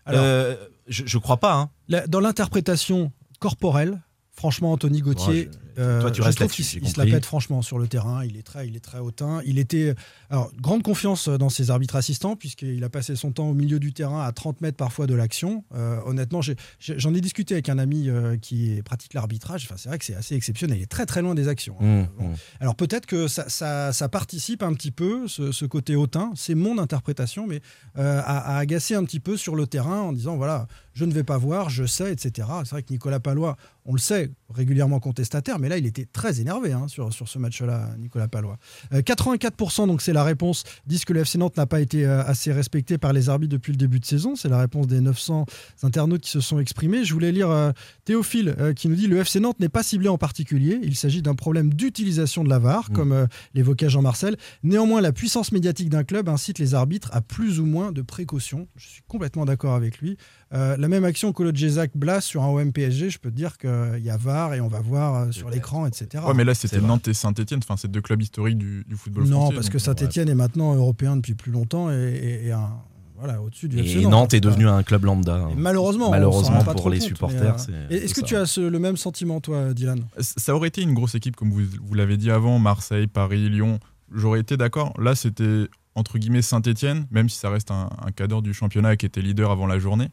[0.06, 0.56] Alors, euh,
[0.88, 1.54] je, je crois pas.
[1.56, 1.70] Hein.
[1.88, 4.02] la- dans l'interprétation corporelle,
[4.32, 5.34] franchement, Anthony Gauthier.
[5.46, 7.88] Ouais, je- Euh, Toi, tu restes là-dessus, j'ai il se la pète franchement sur le
[7.88, 8.24] terrain.
[8.26, 9.42] Il est très, il est très hautain.
[9.46, 9.96] Il était,
[10.30, 13.94] alors, grande confiance dans ses arbitres assistants puisqu'il a passé son temps au milieu du
[13.94, 15.64] terrain à 30 mètres parfois de l'action.
[15.76, 19.66] Euh, honnêtement, j'en ai, discuté avec un ami euh, qui pratique l'arbitrage.
[19.66, 20.78] Enfin, c'est vrai que c'est assez exceptionnel.
[20.78, 21.76] Il est très très loin des actions.
[21.82, 22.08] hein.
[22.18, 22.26] Bon.
[22.26, 22.36] hum.
[22.60, 26.56] Alors peut-être que ça, ça- ça participe un petit peu, ce, ce côté hautain, c'est
[26.56, 27.62] mon interprétation, mais
[27.96, 31.24] à, à agacer un petit peu sur le terrain en disant voilà, je ne vais
[31.24, 32.48] pas voir, je sais, etc.
[32.64, 36.42] C'est vrai que Nicolas Palois, on le sait, régulièrement contestataire, mais là il était très
[36.42, 38.58] énervé hein, sur, sur ce match-là, Nicolas Palois.
[38.94, 42.22] Euh, 84%, donc c'est la réponse, disent que le FC Nantes n'a pas été euh,
[42.24, 44.36] assez respecté par les arbitres depuis le début de saison.
[44.36, 45.46] C'est la réponse des 900
[45.84, 47.06] internautes qui se sont exprimés.
[47.06, 47.72] Je voulais lire euh,
[48.04, 50.80] Théophile euh, qui nous dit le FC Nantes n'est pas ciblé en particulier.
[50.84, 52.94] Il s'agit d'un problème d'utilisation de la VAR, Mm.
[52.94, 54.36] comme l'évoquait Jean-Marcel.
[54.64, 58.68] Néanmoins, la puissance médiatique d'un club incite les arbitres à plus ou moins de précautions.
[58.76, 60.18] Je suis complètement d'accord avec lui.
[60.54, 63.36] Euh, la même action que le Jézac Blas sur un OM PSG, je peux te
[63.36, 66.24] dire qu'il y a VAR et on va voir euh, sur l'écran, etc.
[66.28, 66.80] Ouais, mais là, c'était.
[66.80, 67.60] Nantes et Saint-Etienne.
[67.64, 69.56] Enfin, c'est deux clubs historiques du, du football non, français.
[69.56, 72.70] parce donc, que euh, Saint-Etienne est maintenant européen depuis plus longtemps et, et- et un-
[73.18, 75.36] voilà, au-dessus du FC Et Nantes est devenu un club lambda.
[75.36, 75.50] hein.
[75.52, 78.28] Et malheureusement, Malheureusement pas pour trop les compte, supporters, euh, Est-ce que ça.
[78.28, 80.02] tu as ce- le même sentiment, toi, Dylan?
[80.20, 83.80] Ça aurait été une grosse équipe, comme vous, vous l'avez dit avant, Marseille, Paris, Lyon.
[84.14, 84.94] J'aurais été d'accord.
[85.02, 89.06] Là, c'était entre guillemets Saint-Etienne, même si ça reste un, un cadre du championnat qui
[89.06, 90.10] était leader avant la journée.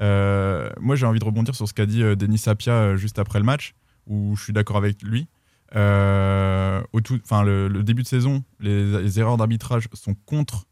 [0.00, 3.18] Euh, moi, j'ai envie de rebondir sur ce qu'a dit euh, Denis Sapia euh, juste
[3.18, 3.74] après le match,
[4.06, 5.28] où je suis d'accord avec lui.
[5.72, 10.66] Au tout, le, le début de saison, les, erreurs d'arbitrage sont contre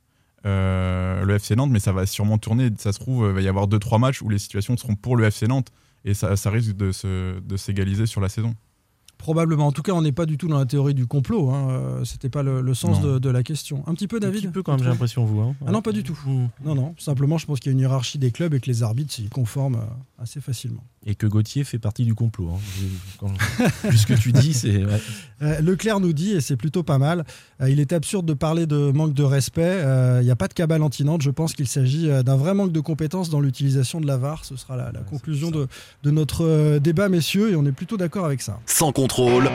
[0.45, 2.71] le FC Nantes, mais ça va sûrement tourner.
[2.79, 5.25] Ça se trouve, il va y avoir 2-3 matchs où les situations seront pour le
[5.25, 5.69] FC Nantes
[6.05, 8.55] et ça, risque de s'égaliser sur la saison.
[9.19, 9.67] Probablement.
[9.67, 11.51] En tout cas, on n'est pas du tout dans la théorie du complot.
[11.51, 11.69] Hein.
[11.71, 13.83] Euh, C'était pas le, le sens de, de la question.
[13.87, 15.41] Un petit peu, Un David petit peu quand même, j'ai l'impression, vous.
[15.41, 15.55] hein.
[15.67, 16.19] Ah non, pas du tout.
[16.65, 16.95] Non, non.
[16.99, 19.29] Simplement, je pense qu'il y a une hiérarchie des clubs et que les arbitres s'y
[19.29, 20.83] conforment euh, assez facilement.
[21.11, 22.51] Et que Gauthier fait partie du complot.
[23.23, 23.27] hein.
[23.89, 24.85] Vu ce que tu dis, c'est.
[24.85, 25.01] ouais.
[25.41, 27.25] Euh, Leclerc nous dit, et c'est plutôt pas mal,
[27.61, 29.63] euh, il est absurde de parler de manque de respect.
[29.63, 31.23] Euh, Il n'y a pas de cabale anti-Nantes.
[31.23, 34.45] Je pense qu'il s'agit euh, d'un vrai manque de compétences dans l'utilisation de la VAR.
[34.45, 35.69] Ce sera la, la conclusion de,
[36.03, 38.59] de notre euh, débat, messieurs, et on est plutôt d'accord avec ça.
[38.67, 39.49] Sans contrôle.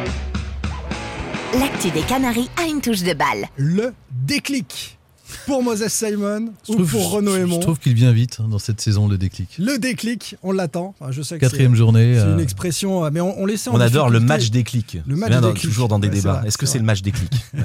[1.59, 3.45] L'actu des Canaries a une touche de balle.
[3.57, 3.93] Le
[4.25, 4.97] déclic
[5.45, 7.59] pour Moses Simon Je ou trouve, pour Renaud je- je Aymon.
[7.59, 9.55] trouve qu'il vient vite hein, dans cette saison, le déclic.
[9.59, 10.95] Le déclic, on l'attend.
[10.99, 12.13] Enfin, je sais que Quatrième journée.
[12.15, 14.97] C'est euh, une expression, euh, mais on, on laissait On adore le match déclic.
[15.07, 15.61] Le match déclic.
[15.61, 16.43] Toujours dans des Ouais, débats.
[16.45, 17.61] Est-ce que c'est le match déclic Ouais.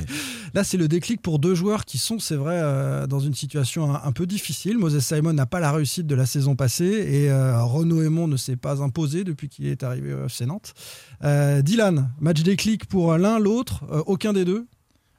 [0.54, 3.94] Là, c'est le déclic pour deux joueurs qui sont, c'est vrai, euh, dans une situation
[3.94, 4.78] un, un peu difficile.
[4.78, 8.36] Moses Simon n'a pas la réussite de la saison passée et euh, Renaud Aymon ne
[8.36, 10.72] s'est pas imposé depuis qu'il est arrivé au FC Nantes.
[11.24, 14.66] Euh, Dylan, match déclic pour l'un, l'autre, euh, aucun des deux.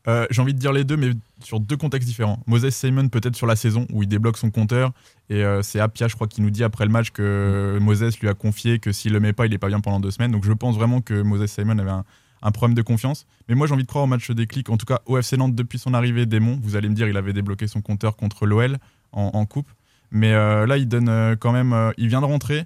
[0.10, 1.12] Euh, J'ai envie de dire les deux, mais
[1.44, 2.40] sur deux contextes différents.
[2.48, 4.92] Moses Simon, peut-être sur la saison, où il débloque son compteur.
[5.30, 8.28] Et euh, c'est Apia, je crois, qui nous dit après le match que Moses lui
[8.28, 10.32] a confié que s'il le met pas, il est pas bien pendant deux semaines.
[10.32, 11.92] Donc je pense vraiment que Moses Simon avait
[12.42, 13.28] un, problème de confiance.
[13.48, 14.70] Mais moi, j'ai envie de croire au match déclic.
[14.70, 17.18] En tout cas, au FC Nantes, depuis son arrivée, Démon, vous allez me dire, il
[17.18, 18.78] avait débloqué son compteur contre l'OL
[19.12, 19.70] en, coupe.
[20.12, 21.94] Mais euh, là, il donne quand même.
[21.98, 22.66] il vient de rentrer.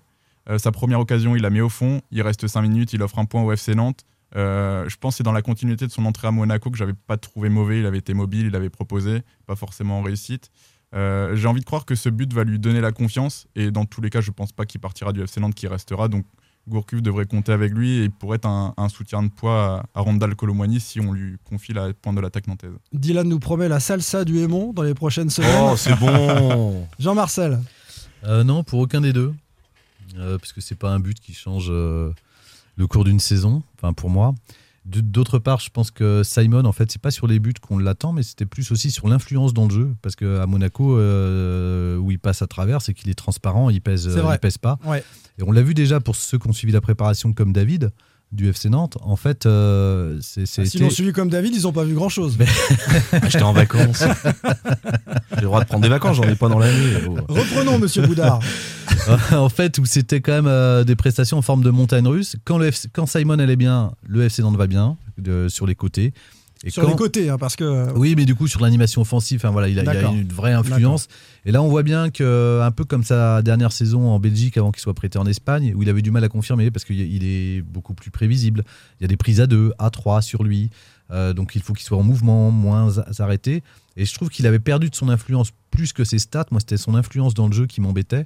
[0.57, 2.01] Sa première occasion, il la met au fond.
[2.11, 2.93] Il reste 5 minutes.
[2.93, 4.05] Il offre un point au FC Nantes.
[4.35, 6.93] Euh, je pense que c'est dans la continuité de son entrée à Monaco que j'avais
[6.93, 7.79] pas trouvé mauvais.
[7.79, 10.49] Il avait été mobile, il avait proposé, pas forcément en réussite.
[10.95, 13.47] Euh, J'ai envie de croire que ce but va lui donner la confiance.
[13.55, 16.07] Et dans tous les cas, je pense pas qu'il partira du FC Nantes, qu'il restera.
[16.07, 16.25] Donc
[16.67, 20.01] Gourcuff devrait compter avec lui et pourrait être un, un soutien de poids à, à
[20.01, 22.71] Randall Colomwani si on lui confie la pointe de l'attaque nantaise.
[22.93, 25.51] Dylan nous promet la salsa du Hémon dans les prochaines semaines.
[25.61, 27.59] Oh, c'est bon Jean-Marcel.
[28.23, 29.33] Euh, non, pour aucun des deux.
[30.17, 32.13] Euh, parce que c'est pas un but qui change euh,
[32.75, 34.33] le cours d'une saison, enfin pour moi.
[34.85, 38.11] D'autre part, je pense que Simon, en fait, c'est pas sur les buts qu'on l'attend,
[38.11, 39.95] mais c'était plus aussi sur l'influence dans le jeu.
[40.01, 44.09] Parce qu'à Monaco, euh, où il passe à travers, c'est qu'il est transparent, il pèse,
[44.09, 44.35] vrai.
[44.35, 44.77] il pèse pas.
[44.83, 45.01] Ouais.
[45.39, 47.91] Et on l'a vu déjà pour ceux qui ont suivi la préparation comme David
[48.33, 48.97] du FC Nantes.
[49.01, 52.37] En fait, euh, c'est c'est S'ils l'ont suivi comme David, ils n'ont pas vu grand-chose.
[53.13, 54.03] Ah, J'étais en vacances.
[55.35, 56.95] J'ai le droit de prendre des vacances, j'en ai pas dans l'année.
[57.07, 57.15] Oh.
[57.27, 58.39] Reprenons, monsieur Boudard.
[59.31, 62.35] en fait, où c'était quand même euh, des prestations en forme de montagne russe.
[62.43, 64.97] Quand, le FC quand Simon allait bien, le FC Nantes va bien,
[65.47, 66.13] sur les côtés.
[66.65, 67.91] Et Sur quand- les côtés, hein, parce que.
[67.97, 71.09] Oui, mais du coup, sur l'animation offensive, voilà, il, a, il a une vraie influence.
[71.45, 74.71] Et là, on voit bien que, un peu comme sa dernière saison en Belgique avant
[74.71, 77.25] qu'il soit prêté en Espagne, où il avait du mal à confirmer parce qu'il il
[77.25, 78.63] est beaucoup plus prévisible.
[78.99, 80.69] Il y a des prises à 2, à 3 sur lui.
[81.11, 83.61] Euh, donc il faut qu'il soit en mouvement, moins arrêté.
[83.97, 86.45] Et je trouve qu'il avait perdu de son influence plus que ses stats.
[86.49, 88.25] Moi, c'était son influence dans le jeu qui m'embêtait.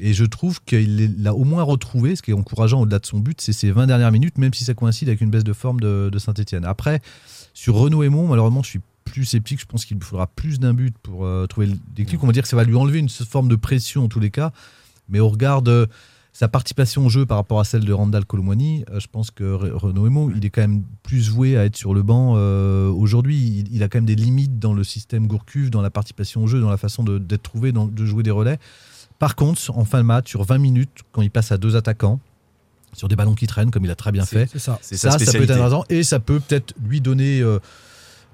[0.00, 3.18] Et je trouve qu'il l'a au moins retrouvé, ce qui est encourageant au-delà de son
[3.18, 5.80] but, c'est ses 20 dernières minutes, même si ça coïncide avec une baisse de forme
[5.80, 6.64] de, Saint-Etienne.
[6.64, 7.00] Après,
[7.54, 9.60] sur Renaud Aymon, malheureusement, je suis plus sceptique.
[9.60, 12.22] Je pense qu'il faudra plus d'un but pour euh, trouver le déclic.
[12.22, 14.30] On va dire que ça va lui enlever une forme de pression en tous les
[14.30, 14.52] cas.
[15.08, 15.86] Mais au regard de
[16.32, 19.44] sa participation au jeu par rapport à celle de Randall Colomwani, euh, je pense que
[19.44, 22.90] Re- Renaud Aymon, il est quand même plus voué à être sur le banc euh,
[22.90, 23.38] aujourd'hui.
[23.38, 26.46] Il, il a quand même des limites dans le système Gourcuff, dans la participation au
[26.46, 28.58] jeu, dans la façon d'être trouvé, dans- de jouer des relais.
[29.18, 32.20] Par contre, en fin de match, sur 20 minutes, quand il passe à deux attaquants,
[32.92, 34.58] sur des ballons qui traînent, comme il a très bien fait,
[34.96, 35.10] ça.
[35.32, 37.58] Peut être intéressant et ça peut peut-être lui donner euh,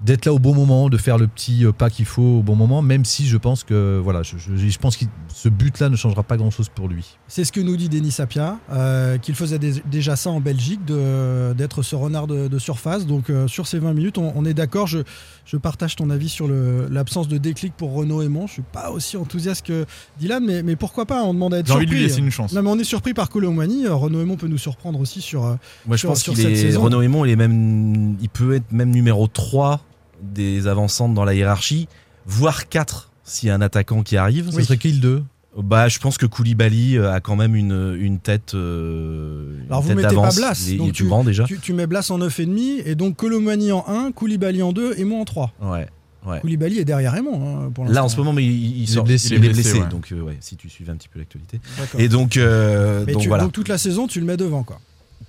[0.01, 2.55] d'être là au bon moment, de faire le petit euh, pas qu'il faut au bon
[2.55, 5.95] moment, même si je pense que voilà, je, je- je pense que ce but-là ne
[5.95, 7.17] changera pas grand-chose pour lui.
[7.27, 10.83] C'est ce que nous dit Denis Sapia, euh, qu'il faisait dé- déjà ça en Belgique,
[10.85, 13.05] de- d'être ce renard de, de surface.
[13.05, 14.87] Donc euh, sur ces 20 minutes, on, on est d'accord.
[14.87, 14.99] Je,
[15.45, 18.47] je partage ton avis sur l'absence de déclic pour Renaud Aymon.
[18.47, 19.85] Je suis pas aussi enthousiaste que
[20.19, 21.95] Dylan, mais, mais pourquoi pas On demande à être J'ai envie surpris.
[21.97, 22.53] de lui laisser une chance.
[22.53, 23.85] Non, mais on est surpris par Colomani.
[23.85, 25.43] Euh, Renaud Aymon peut nous surprendre aussi sur.
[25.45, 26.55] euh, Moi, je sur- pense sur qu'il cette est.
[26.61, 26.81] saison.
[26.83, 28.15] Renaud Aymon, il est même.
[28.21, 29.81] Il peut être même numéro 3
[30.21, 31.87] des avancantes dans la hiérarchie,
[32.25, 34.49] voire 4 s'il y a un attaquant qui arrive.
[34.51, 35.23] Ce serait qui le 2
[35.55, 38.55] Bah, je pense que Koulibaly euh, a quand même une, une tête.
[38.55, 40.31] euh, une Alors vous tête mettez pas.
[40.35, 40.63] Blas.
[40.67, 41.43] Il il donc est plus grand déjà.
[41.43, 45.03] Tu, tu mets Blas en 9,5 et donc Colomani en 1, Koulibaly en 2 et
[45.03, 45.53] moi en 3.
[45.61, 45.87] Ouais.
[46.25, 46.39] ouais.
[46.41, 47.93] Koulibaly est derrière Aymon hein, pour l'instant.
[47.99, 49.35] Là, en ce moment, mais il, il est sort, blessé.
[49.35, 49.87] il est blessé, ouais.
[49.89, 51.59] donc euh, ouais, si tu suivais un petit peu l'actualité.
[51.99, 53.43] Et donc, euh, Mais donc tu- voilà.
[53.43, 54.79] donc toute la saison, tu le mets devant quoi.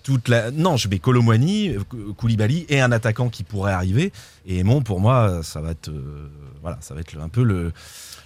[0.04, 1.72] toute la non je mets Colomwani
[2.16, 4.10] Koulibaly et un attaquant qui pourrait arriver
[4.46, 6.28] et Aymon pour moi ça va être euh,
[6.62, 7.72] voilà ça va être le- un peu le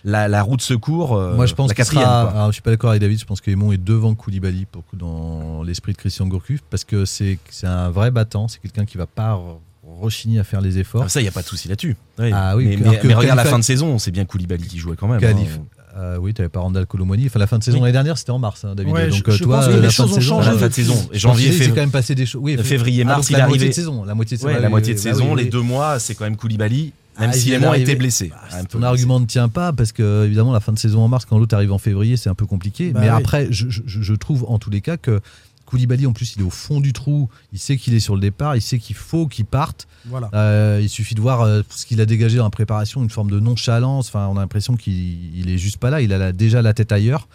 [0.05, 2.31] la, la roue de secours euh, Moi, je pense la quatrième sera.
[2.31, 3.19] alors, je suis pas d'accord avec David.
[3.21, 7.05] Je pense que Aymon est devant Koulibaly pour dans l'esprit de Christian Gourcuff parce que
[7.05, 8.49] c'est c'est un vrai battant.
[8.49, 9.59] C'est quelqu'un qui va pas re-
[10.01, 11.03] rechigner à faire les efforts.
[11.07, 11.97] Ah, ça il y a pas de souci là-dessus.
[12.33, 14.65] Ah oui, mais, alors mais- que mais regarde la fin de saison c'est bien Koulibaly
[14.67, 15.59] qui jouait quand même Calif.
[15.61, 15.65] hein.
[15.97, 17.27] Euh, oui, tu n'avais pas Randall Colomwani.
[17.27, 17.83] Enfin, la fin de saison Oui.
[17.83, 18.93] l'année dernière, c'était en mars, hein, David.
[18.93, 20.35] Ouais, Donc, je- euh, je toi, que euh, les la choses fin de ont saison,
[20.37, 22.41] changé la là, fin de saison je janvier février quand même passé des choses.
[22.45, 24.05] Oui, février Ah, mars il est la moitié arrivé de saison.
[24.05, 24.53] La moitié de saison.
[24.53, 25.51] Ouais, ah la moitié de bah saison oui, les oui.
[25.51, 28.63] deux mois c'est quand même Koulibaly même Ah, si vient a été blessé Ah, Un
[28.63, 28.89] peu Ton blessé.
[28.91, 31.55] argument ne tient pas parce que évidemment la fin de saison en mars quand l'autre
[31.55, 32.91] arrive en février c'est un peu compliqué.
[32.93, 33.17] Bah mais oui.
[33.17, 35.21] après je, je- je trouve en tous les cas que
[35.67, 38.23] Koulibaly en plus il est au fond du trou, il sait qu'il est sur le
[38.23, 39.87] départ, il sait qu'il faut qu'il parte.
[40.07, 40.31] Voilà.
[40.33, 43.39] Euh, il suffit de voir euh, ce qu'il a dégagé en préparation, une forme de
[43.39, 44.09] nonchalance.
[44.09, 44.95] Enfin, on a l'impression qu'il
[45.39, 46.01] il est juste pas là.
[46.01, 47.29] Il a la- déjà la tête ailleurs.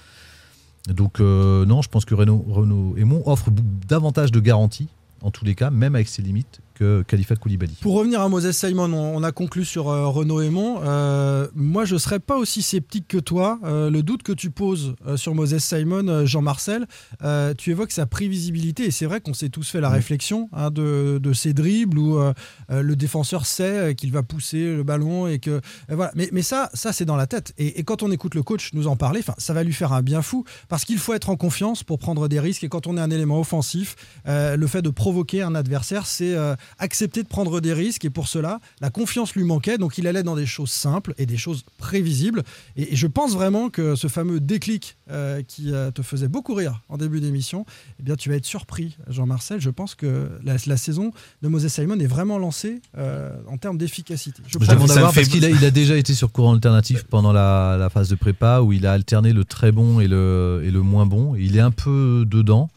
[0.88, 3.50] Donc euh, non, je pense que Renault, Renault Aymon offre
[3.88, 4.88] davantage de garanties
[5.22, 7.78] en tous les cas, même avec ses limites, que Khalifa Koulibaly.
[7.82, 10.82] Pour revenir à Moses Simon, on, a conclu sur euh, Renaud Aymon.
[10.84, 13.60] Euh, moi, je serais pas aussi sceptique que toi.
[13.64, 16.88] Euh, le doute que tu poses euh, sur Moses Simon, Jean-Marcel,
[17.58, 18.86] tu évoques sa prévisibilité.
[18.86, 22.20] Et c'est vrai qu'on s'est tous fait la réflexion hein, de, de ses dribbles où
[22.70, 26.12] le défenseur sait qu'il va pousser le ballon et que voilà.
[26.16, 27.54] Mais, mais ça, ça c'est dans la tête.
[27.58, 30.02] Et, et quand on écoute le coach nous en parler, ça va lui faire un
[30.02, 32.64] bien fou parce qu'il faut être en confiance pour prendre des risques.
[32.64, 36.36] Et quand on est un élément offensif, le fait de provoquer un adversaire, c'est
[36.80, 39.78] accepter de prendre des risques et pour cela, la confiance lui manquait.
[39.78, 42.44] Donc il allait dans des choses simples et des choses prévisibles.
[42.76, 46.54] Et, et je pense vraiment que ce fameux déclic euh, qui euh, te faisait beaucoup
[46.54, 47.66] rire en début d'émission,
[48.00, 49.60] eh bien tu vas être surpris, Jean-Marcel.
[49.62, 53.78] Je pense que la, la saison de Moses Simon est vraiment lancée euh, en termes
[53.78, 54.42] d'efficacité.
[54.48, 55.96] Je Je pense- demande ça à me voir fait- parce qu'il a, il a déjà
[55.98, 59.46] été sur courant alternatif pendant la, la phase de prépa où il a alterné le
[59.46, 61.36] très bon et le, et le moins bon.
[61.36, 62.70] Il est un peu dedans.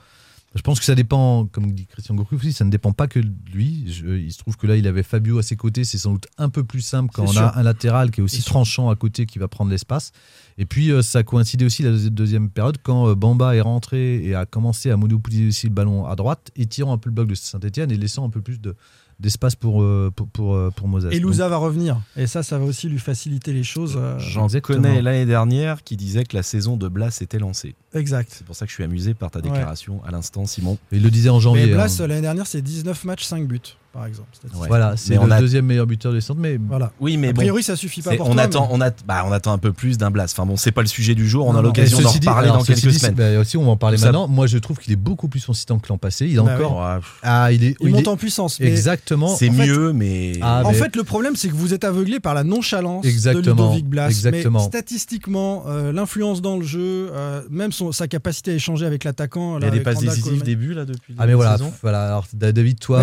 [0.57, 3.21] Je pense que ça dépend, comme dit Christian Gourcuff aussi, ça ne dépend pas que
[3.21, 3.85] de lui.
[3.93, 5.85] Je- il se trouve que là, il avait Fabio à ses côtés.
[5.85, 8.41] C'est sans doute un peu plus simple quand on a un latéral qui est aussi
[8.41, 8.53] sûr.
[8.53, 10.13] tranchant à côté qui va prendre l'espace.
[10.59, 13.61] Et puis, euh, ça a coïncidé aussi la deuxi- deuxième période quand euh, Bamba est
[13.61, 17.15] rentré et a commencé à monopoliser aussi le ballon à droite, étirant un peu le
[17.15, 18.75] bloc de Saint-Etienne et laissant un peu plus de-
[19.19, 21.07] d'espace pour, euh, pour, pour, euh, pour Moses.
[21.11, 22.01] Et Donc, Louza va revenir.
[22.17, 23.95] Et ça, ça va aussi lui faciliter les choses.
[23.97, 27.75] euh, J'en connais l'année dernière qui disait que la saison de Blas était lancée.
[27.95, 28.31] exact.
[28.33, 29.45] C'est pour ça que je suis amusé par ta Ouais.
[29.51, 30.77] déclaration à l'instant, Simon.
[30.93, 31.67] Il le disait en janvier.
[31.67, 32.07] Mais Blas, hein.
[32.07, 33.61] l'année dernière, c'est 19 matchs, 5 buts,
[33.97, 34.29] par exemple.
[34.55, 34.69] Ouais.
[34.69, 36.41] Voilà, c'est le a- deuxième meilleur buteur des centres.
[36.41, 36.93] Mais Voilà.
[37.01, 37.37] Oui, mais a bon.
[37.41, 39.59] priori, ça suffit pas pour on, toi, attend, mais- on, a- bah, on attend un
[39.59, 40.25] peu plus d'un Blas.
[40.31, 41.47] Enfin bon, c'est pas le sujet du jour.
[41.47, 43.15] On Non, a l'occasion d'en reparler alors, dans quelques dit, semaines.
[43.15, 44.29] bah, aussi, on va en parler Ça- maintenant.
[44.29, 46.27] Moi, je trouve qu'il est beaucoup plus consistant que l'an passé.
[46.27, 46.79] Il a Bah encore.
[46.79, 47.77] Ouais, Ah, il est.
[47.81, 48.61] Il il monte est- en puissance.
[48.61, 49.35] mais Exactement.
[49.35, 50.35] c'est mieux, mais.
[50.43, 53.65] Ah, En fait, le problème, c'est que vous êtes aveuglé par la nonchalance de Exactement,
[53.69, 54.09] Ludovic Blas.
[54.09, 54.59] exactement.
[54.61, 59.05] Mais statistiquement, euh, l'influence dans le jeu, euh, même son- sa capacité à échanger avec
[59.05, 59.59] l'attaquant.
[59.59, 61.15] il y a des passes décisives début là depuis.
[61.19, 62.21] Ah mais voilà, voilà.
[62.33, 63.03] David, toi,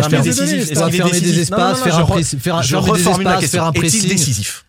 [0.88, 3.80] Est fermer des décisif Non, non, espaces, non, faire un re- press- faire un Est-il
[3.80, 4.08] pressing.
[4.08, 4.64] décisif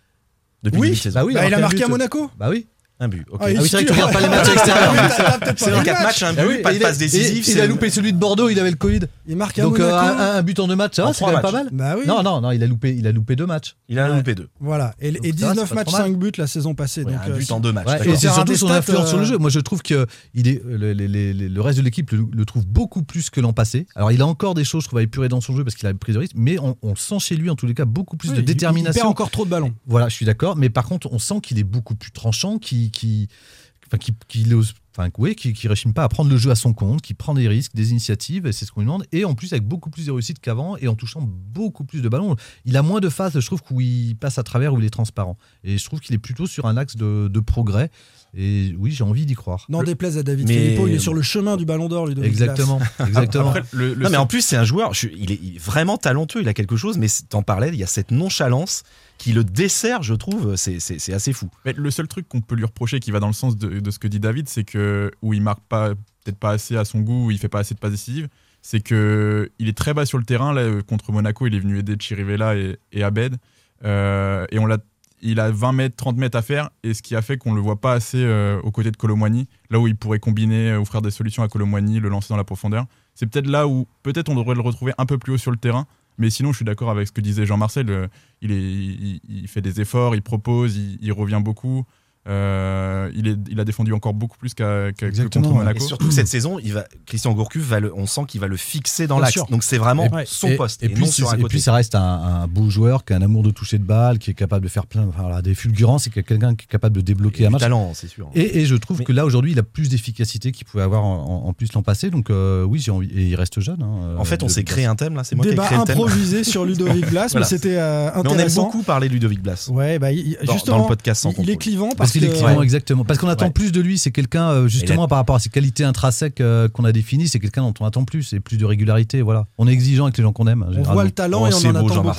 [0.64, 1.02] depuis Oui.
[1.14, 2.32] Bah oui, Bah, il a marqué à Monaco.
[2.38, 2.68] Bah oui.
[2.98, 3.26] Un but.
[3.30, 3.42] ok.
[3.44, 4.94] Ah, il Ah oui, c'est vrai que tu regardes pas les matchs extérieurs.
[4.98, 6.04] Ah, C'est le 4 match.
[6.06, 7.44] matchs, un Ah but, oui, pas de il a- passe décisive.
[7.50, 9.02] Il, a loupé celui de Bordeaux, il avait le Covid.
[9.28, 11.26] Il marque à Donc euh, un, un but en deux matchs, ça En va, c'est
[11.26, 11.68] quand même pas mal.
[11.74, 12.06] Bah oui.
[12.08, 13.76] Non, non, non, il a loupé, il a loupé deux matchs.
[13.90, 14.16] Il a Ouais.
[14.18, 14.48] loupé deux.
[14.62, 14.94] Voilà.
[15.02, 16.08] Et, Donc et ça va, 19 c'est pas matchs, trop mal.
[16.12, 17.04] 5 buts la saison passée.
[17.04, 17.88] Ouais, donc, un euh, but en deux matchs.
[17.88, 19.38] Ouais, et c'est surtout son influence sur le euh, jeu.
[19.40, 23.42] Moi, je trouve que il est, le, reste de l'équipe le, trouve beaucoup plus que
[23.42, 23.88] l'an passé.
[23.96, 25.88] Alors, il a encore des choses, je trouve, à épurer dans son jeu parce qu'il
[25.90, 28.30] a pris de risques, mais on, sent chez lui, en tous les cas, beaucoup plus
[28.30, 29.08] de il- Il perd détermination.
[29.10, 29.74] encore trop de ballons.
[29.86, 30.56] Voilà, je suis d'accord.
[30.56, 32.58] Mais par contre, on sent qu'il est beaucoup plus tranchant,
[32.92, 36.56] qui, qui, enfin, qui, ose- enfin, qui, qui réchine pas à prendre le jeu à
[36.56, 39.06] son compte, qui prend des risques, des initiatives, et c'est ce qu'on lui demande.
[39.12, 42.10] Et en plus, avec beaucoup plus de réussite qu'avant, et en touchant beaucoup plus de
[42.10, 42.36] ballons.
[42.66, 44.90] Il a moins de phases, je trouve, où il passe à travers, où il est
[44.90, 45.38] transparent.
[45.64, 47.92] Et je trouve qu'il est plutôt sur un axe de, de progrès.
[48.38, 49.66] Et oui, j'ai envie d'y croire.
[49.70, 52.30] N'en déplaise à David Mais- Filippo, il est sur le chemin du ballon d'or, Ludovic
[52.30, 53.50] Exactement, exactement.
[53.52, 54.94] Après, le, le Non, mais en plus, c'est un joueur.
[54.94, 56.42] je il, est, il est vraiment talentueux.
[56.42, 57.70] Il a quelque chose, mais c'est- t'en parlais.
[57.70, 58.84] Il y a cette nonchalance
[59.18, 60.56] qui le dessert, je trouve.
[60.58, 61.50] C'est- assez fou.
[61.64, 63.92] Mais le seul truc qu'on peut lui reprocher qui va dans le sens de, de
[63.92, 65.90] ce que dit David, c'est que où il marque pas
[66.24, 68.28] peut-être pas assez à son goût, où il fait pas assez de passes décisives,
[68.62, 70.54] c'est que il est très bas sur le terrain.
[70.54, 73.38] Là, euh, contre Monaco, il est venu aider Chirivella et, et Abed,
[73.84, 74.78] Euh, et on l'a,
[75.26, 77.62] il a 20 mètres, 30 mètres à faire, et ce qui a fait qu'on le
[77.62, 81.02] voit pas assez euh, aux côtés de Colomwani, là où il pourrait combiner, euh, offrir
[81.02, 82.86] des solutions à Colomwani, le lancer dans la profondeur.
[83.16, 85.58] C'est peut-être là où peut-être on devrait le retrouver un peu plus haut sur le
[85.58, 85.88] terrain.
[86.18, 87.90] Mais sinon, je suis d'accord avec ce que disait Jean-Marcel.
[87.90, 88.08] euh,
[88.42, 91.86] il, fait des efforts, il propose, il revient beaucoup.
[92.28, 95.56] Euh, il, est, il a défendu encore beaucoup plus qu'à, qu'à- que Exactement, contre.
[95.56, 95.86] Et Monaco.
[95.88, 98.58] surtout que cette saison, il va, Christian Gourcuff, va le, on sent qu'il va le
[98.58, 99.34] fixer dans Bien l'axe.
[99.34, 99.46] sûr.
[99.48, 100.82] Donc c'est vraiment Et- son et, poste.
[100.82, 101.50] Et, Et, puis, non sur un et côté.
[101.50, 104.18] puis ça reste un, un beau joueur qui a un amour de toucher de balle,
[104.18, 106.66] qui est capable de faire plein, enfin, voilà, des fulgurances et qui est quelqu'un qui
[106.66, 107.62] est capable de débloquer Et un du match.
[107.62, 108.30] talent, c'est sûr.
[108.34, 111.04] Et, et je trouve Mais- que là aujourd'hui il a plus d'efficacité qu'il pouvait avoir
[111.04, 112.10] en, en- en plus l'an passé.
[112.10, 113.10] Donc euh, oui, j'ai envie.
[113.16, 113.84] Et il reste jeune.
[113.84, 115.24] hein, en fait, on euh, s'est créé un thème là.
[115.24, 115.96] C'est moi qui ai Débat créé le thème.
[115.98, 117.46] improvisé sur Ludovic Blas, Voilà.
[117.46, 118.64] mais c'était euh, Mais on aime intéressant.
[118.64, 119.70] beaucoup parler de Ludovic Blas.
[119.72, 122.64] Ouais, bah, justement, dans le podcast sans il, est clivant parce, Ouais.
[122.64, 123.04] exactement.
[123.06, 123.52] Parce qu'on attend Ouais.
[123.52, 123.98] plus de lui.
[123.98, 127.40] C'est quelqu'un, euh, justement, par rapport à ses qualités intrinsèques euh, qu'on a définies, c'est
[127.40, 129.22] quelqu'un dont on attend plus et plus de régularité.
[129.22, 129.46] Voilà.
[129.58, 130.64] On est exigeant avec les gens qu'on aime.
[130.68, 130.94] on généralement.
[130.94, 132.16] voit le talent Oh, et on c'est en beau, attend beaucoup.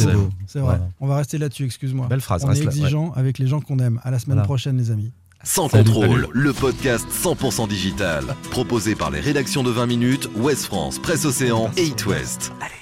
[0.47, 0.77] C'est vrai.
[0.77, 0.89] Voilà.
[1.01, 2.07] On va rester là-dessus, excuse-moi.
[2.09, 4.01] Belle phrase, On reste est là, exigeant avec les gens qu'on aime.
[4.05, 4.45] À la semaine Voilà.
[4.45, 5.13] prochaine, les amis.
[5.45, 6.27] Sans Salut, contrôle, salut.
[6.33, 8.25] le podcast 100% digital.
[8.51, 12.53] Proposé par les rédactions de 20 minutes, Ouest France, Presse Océan et It West.
[12.61, 12.73] Allez.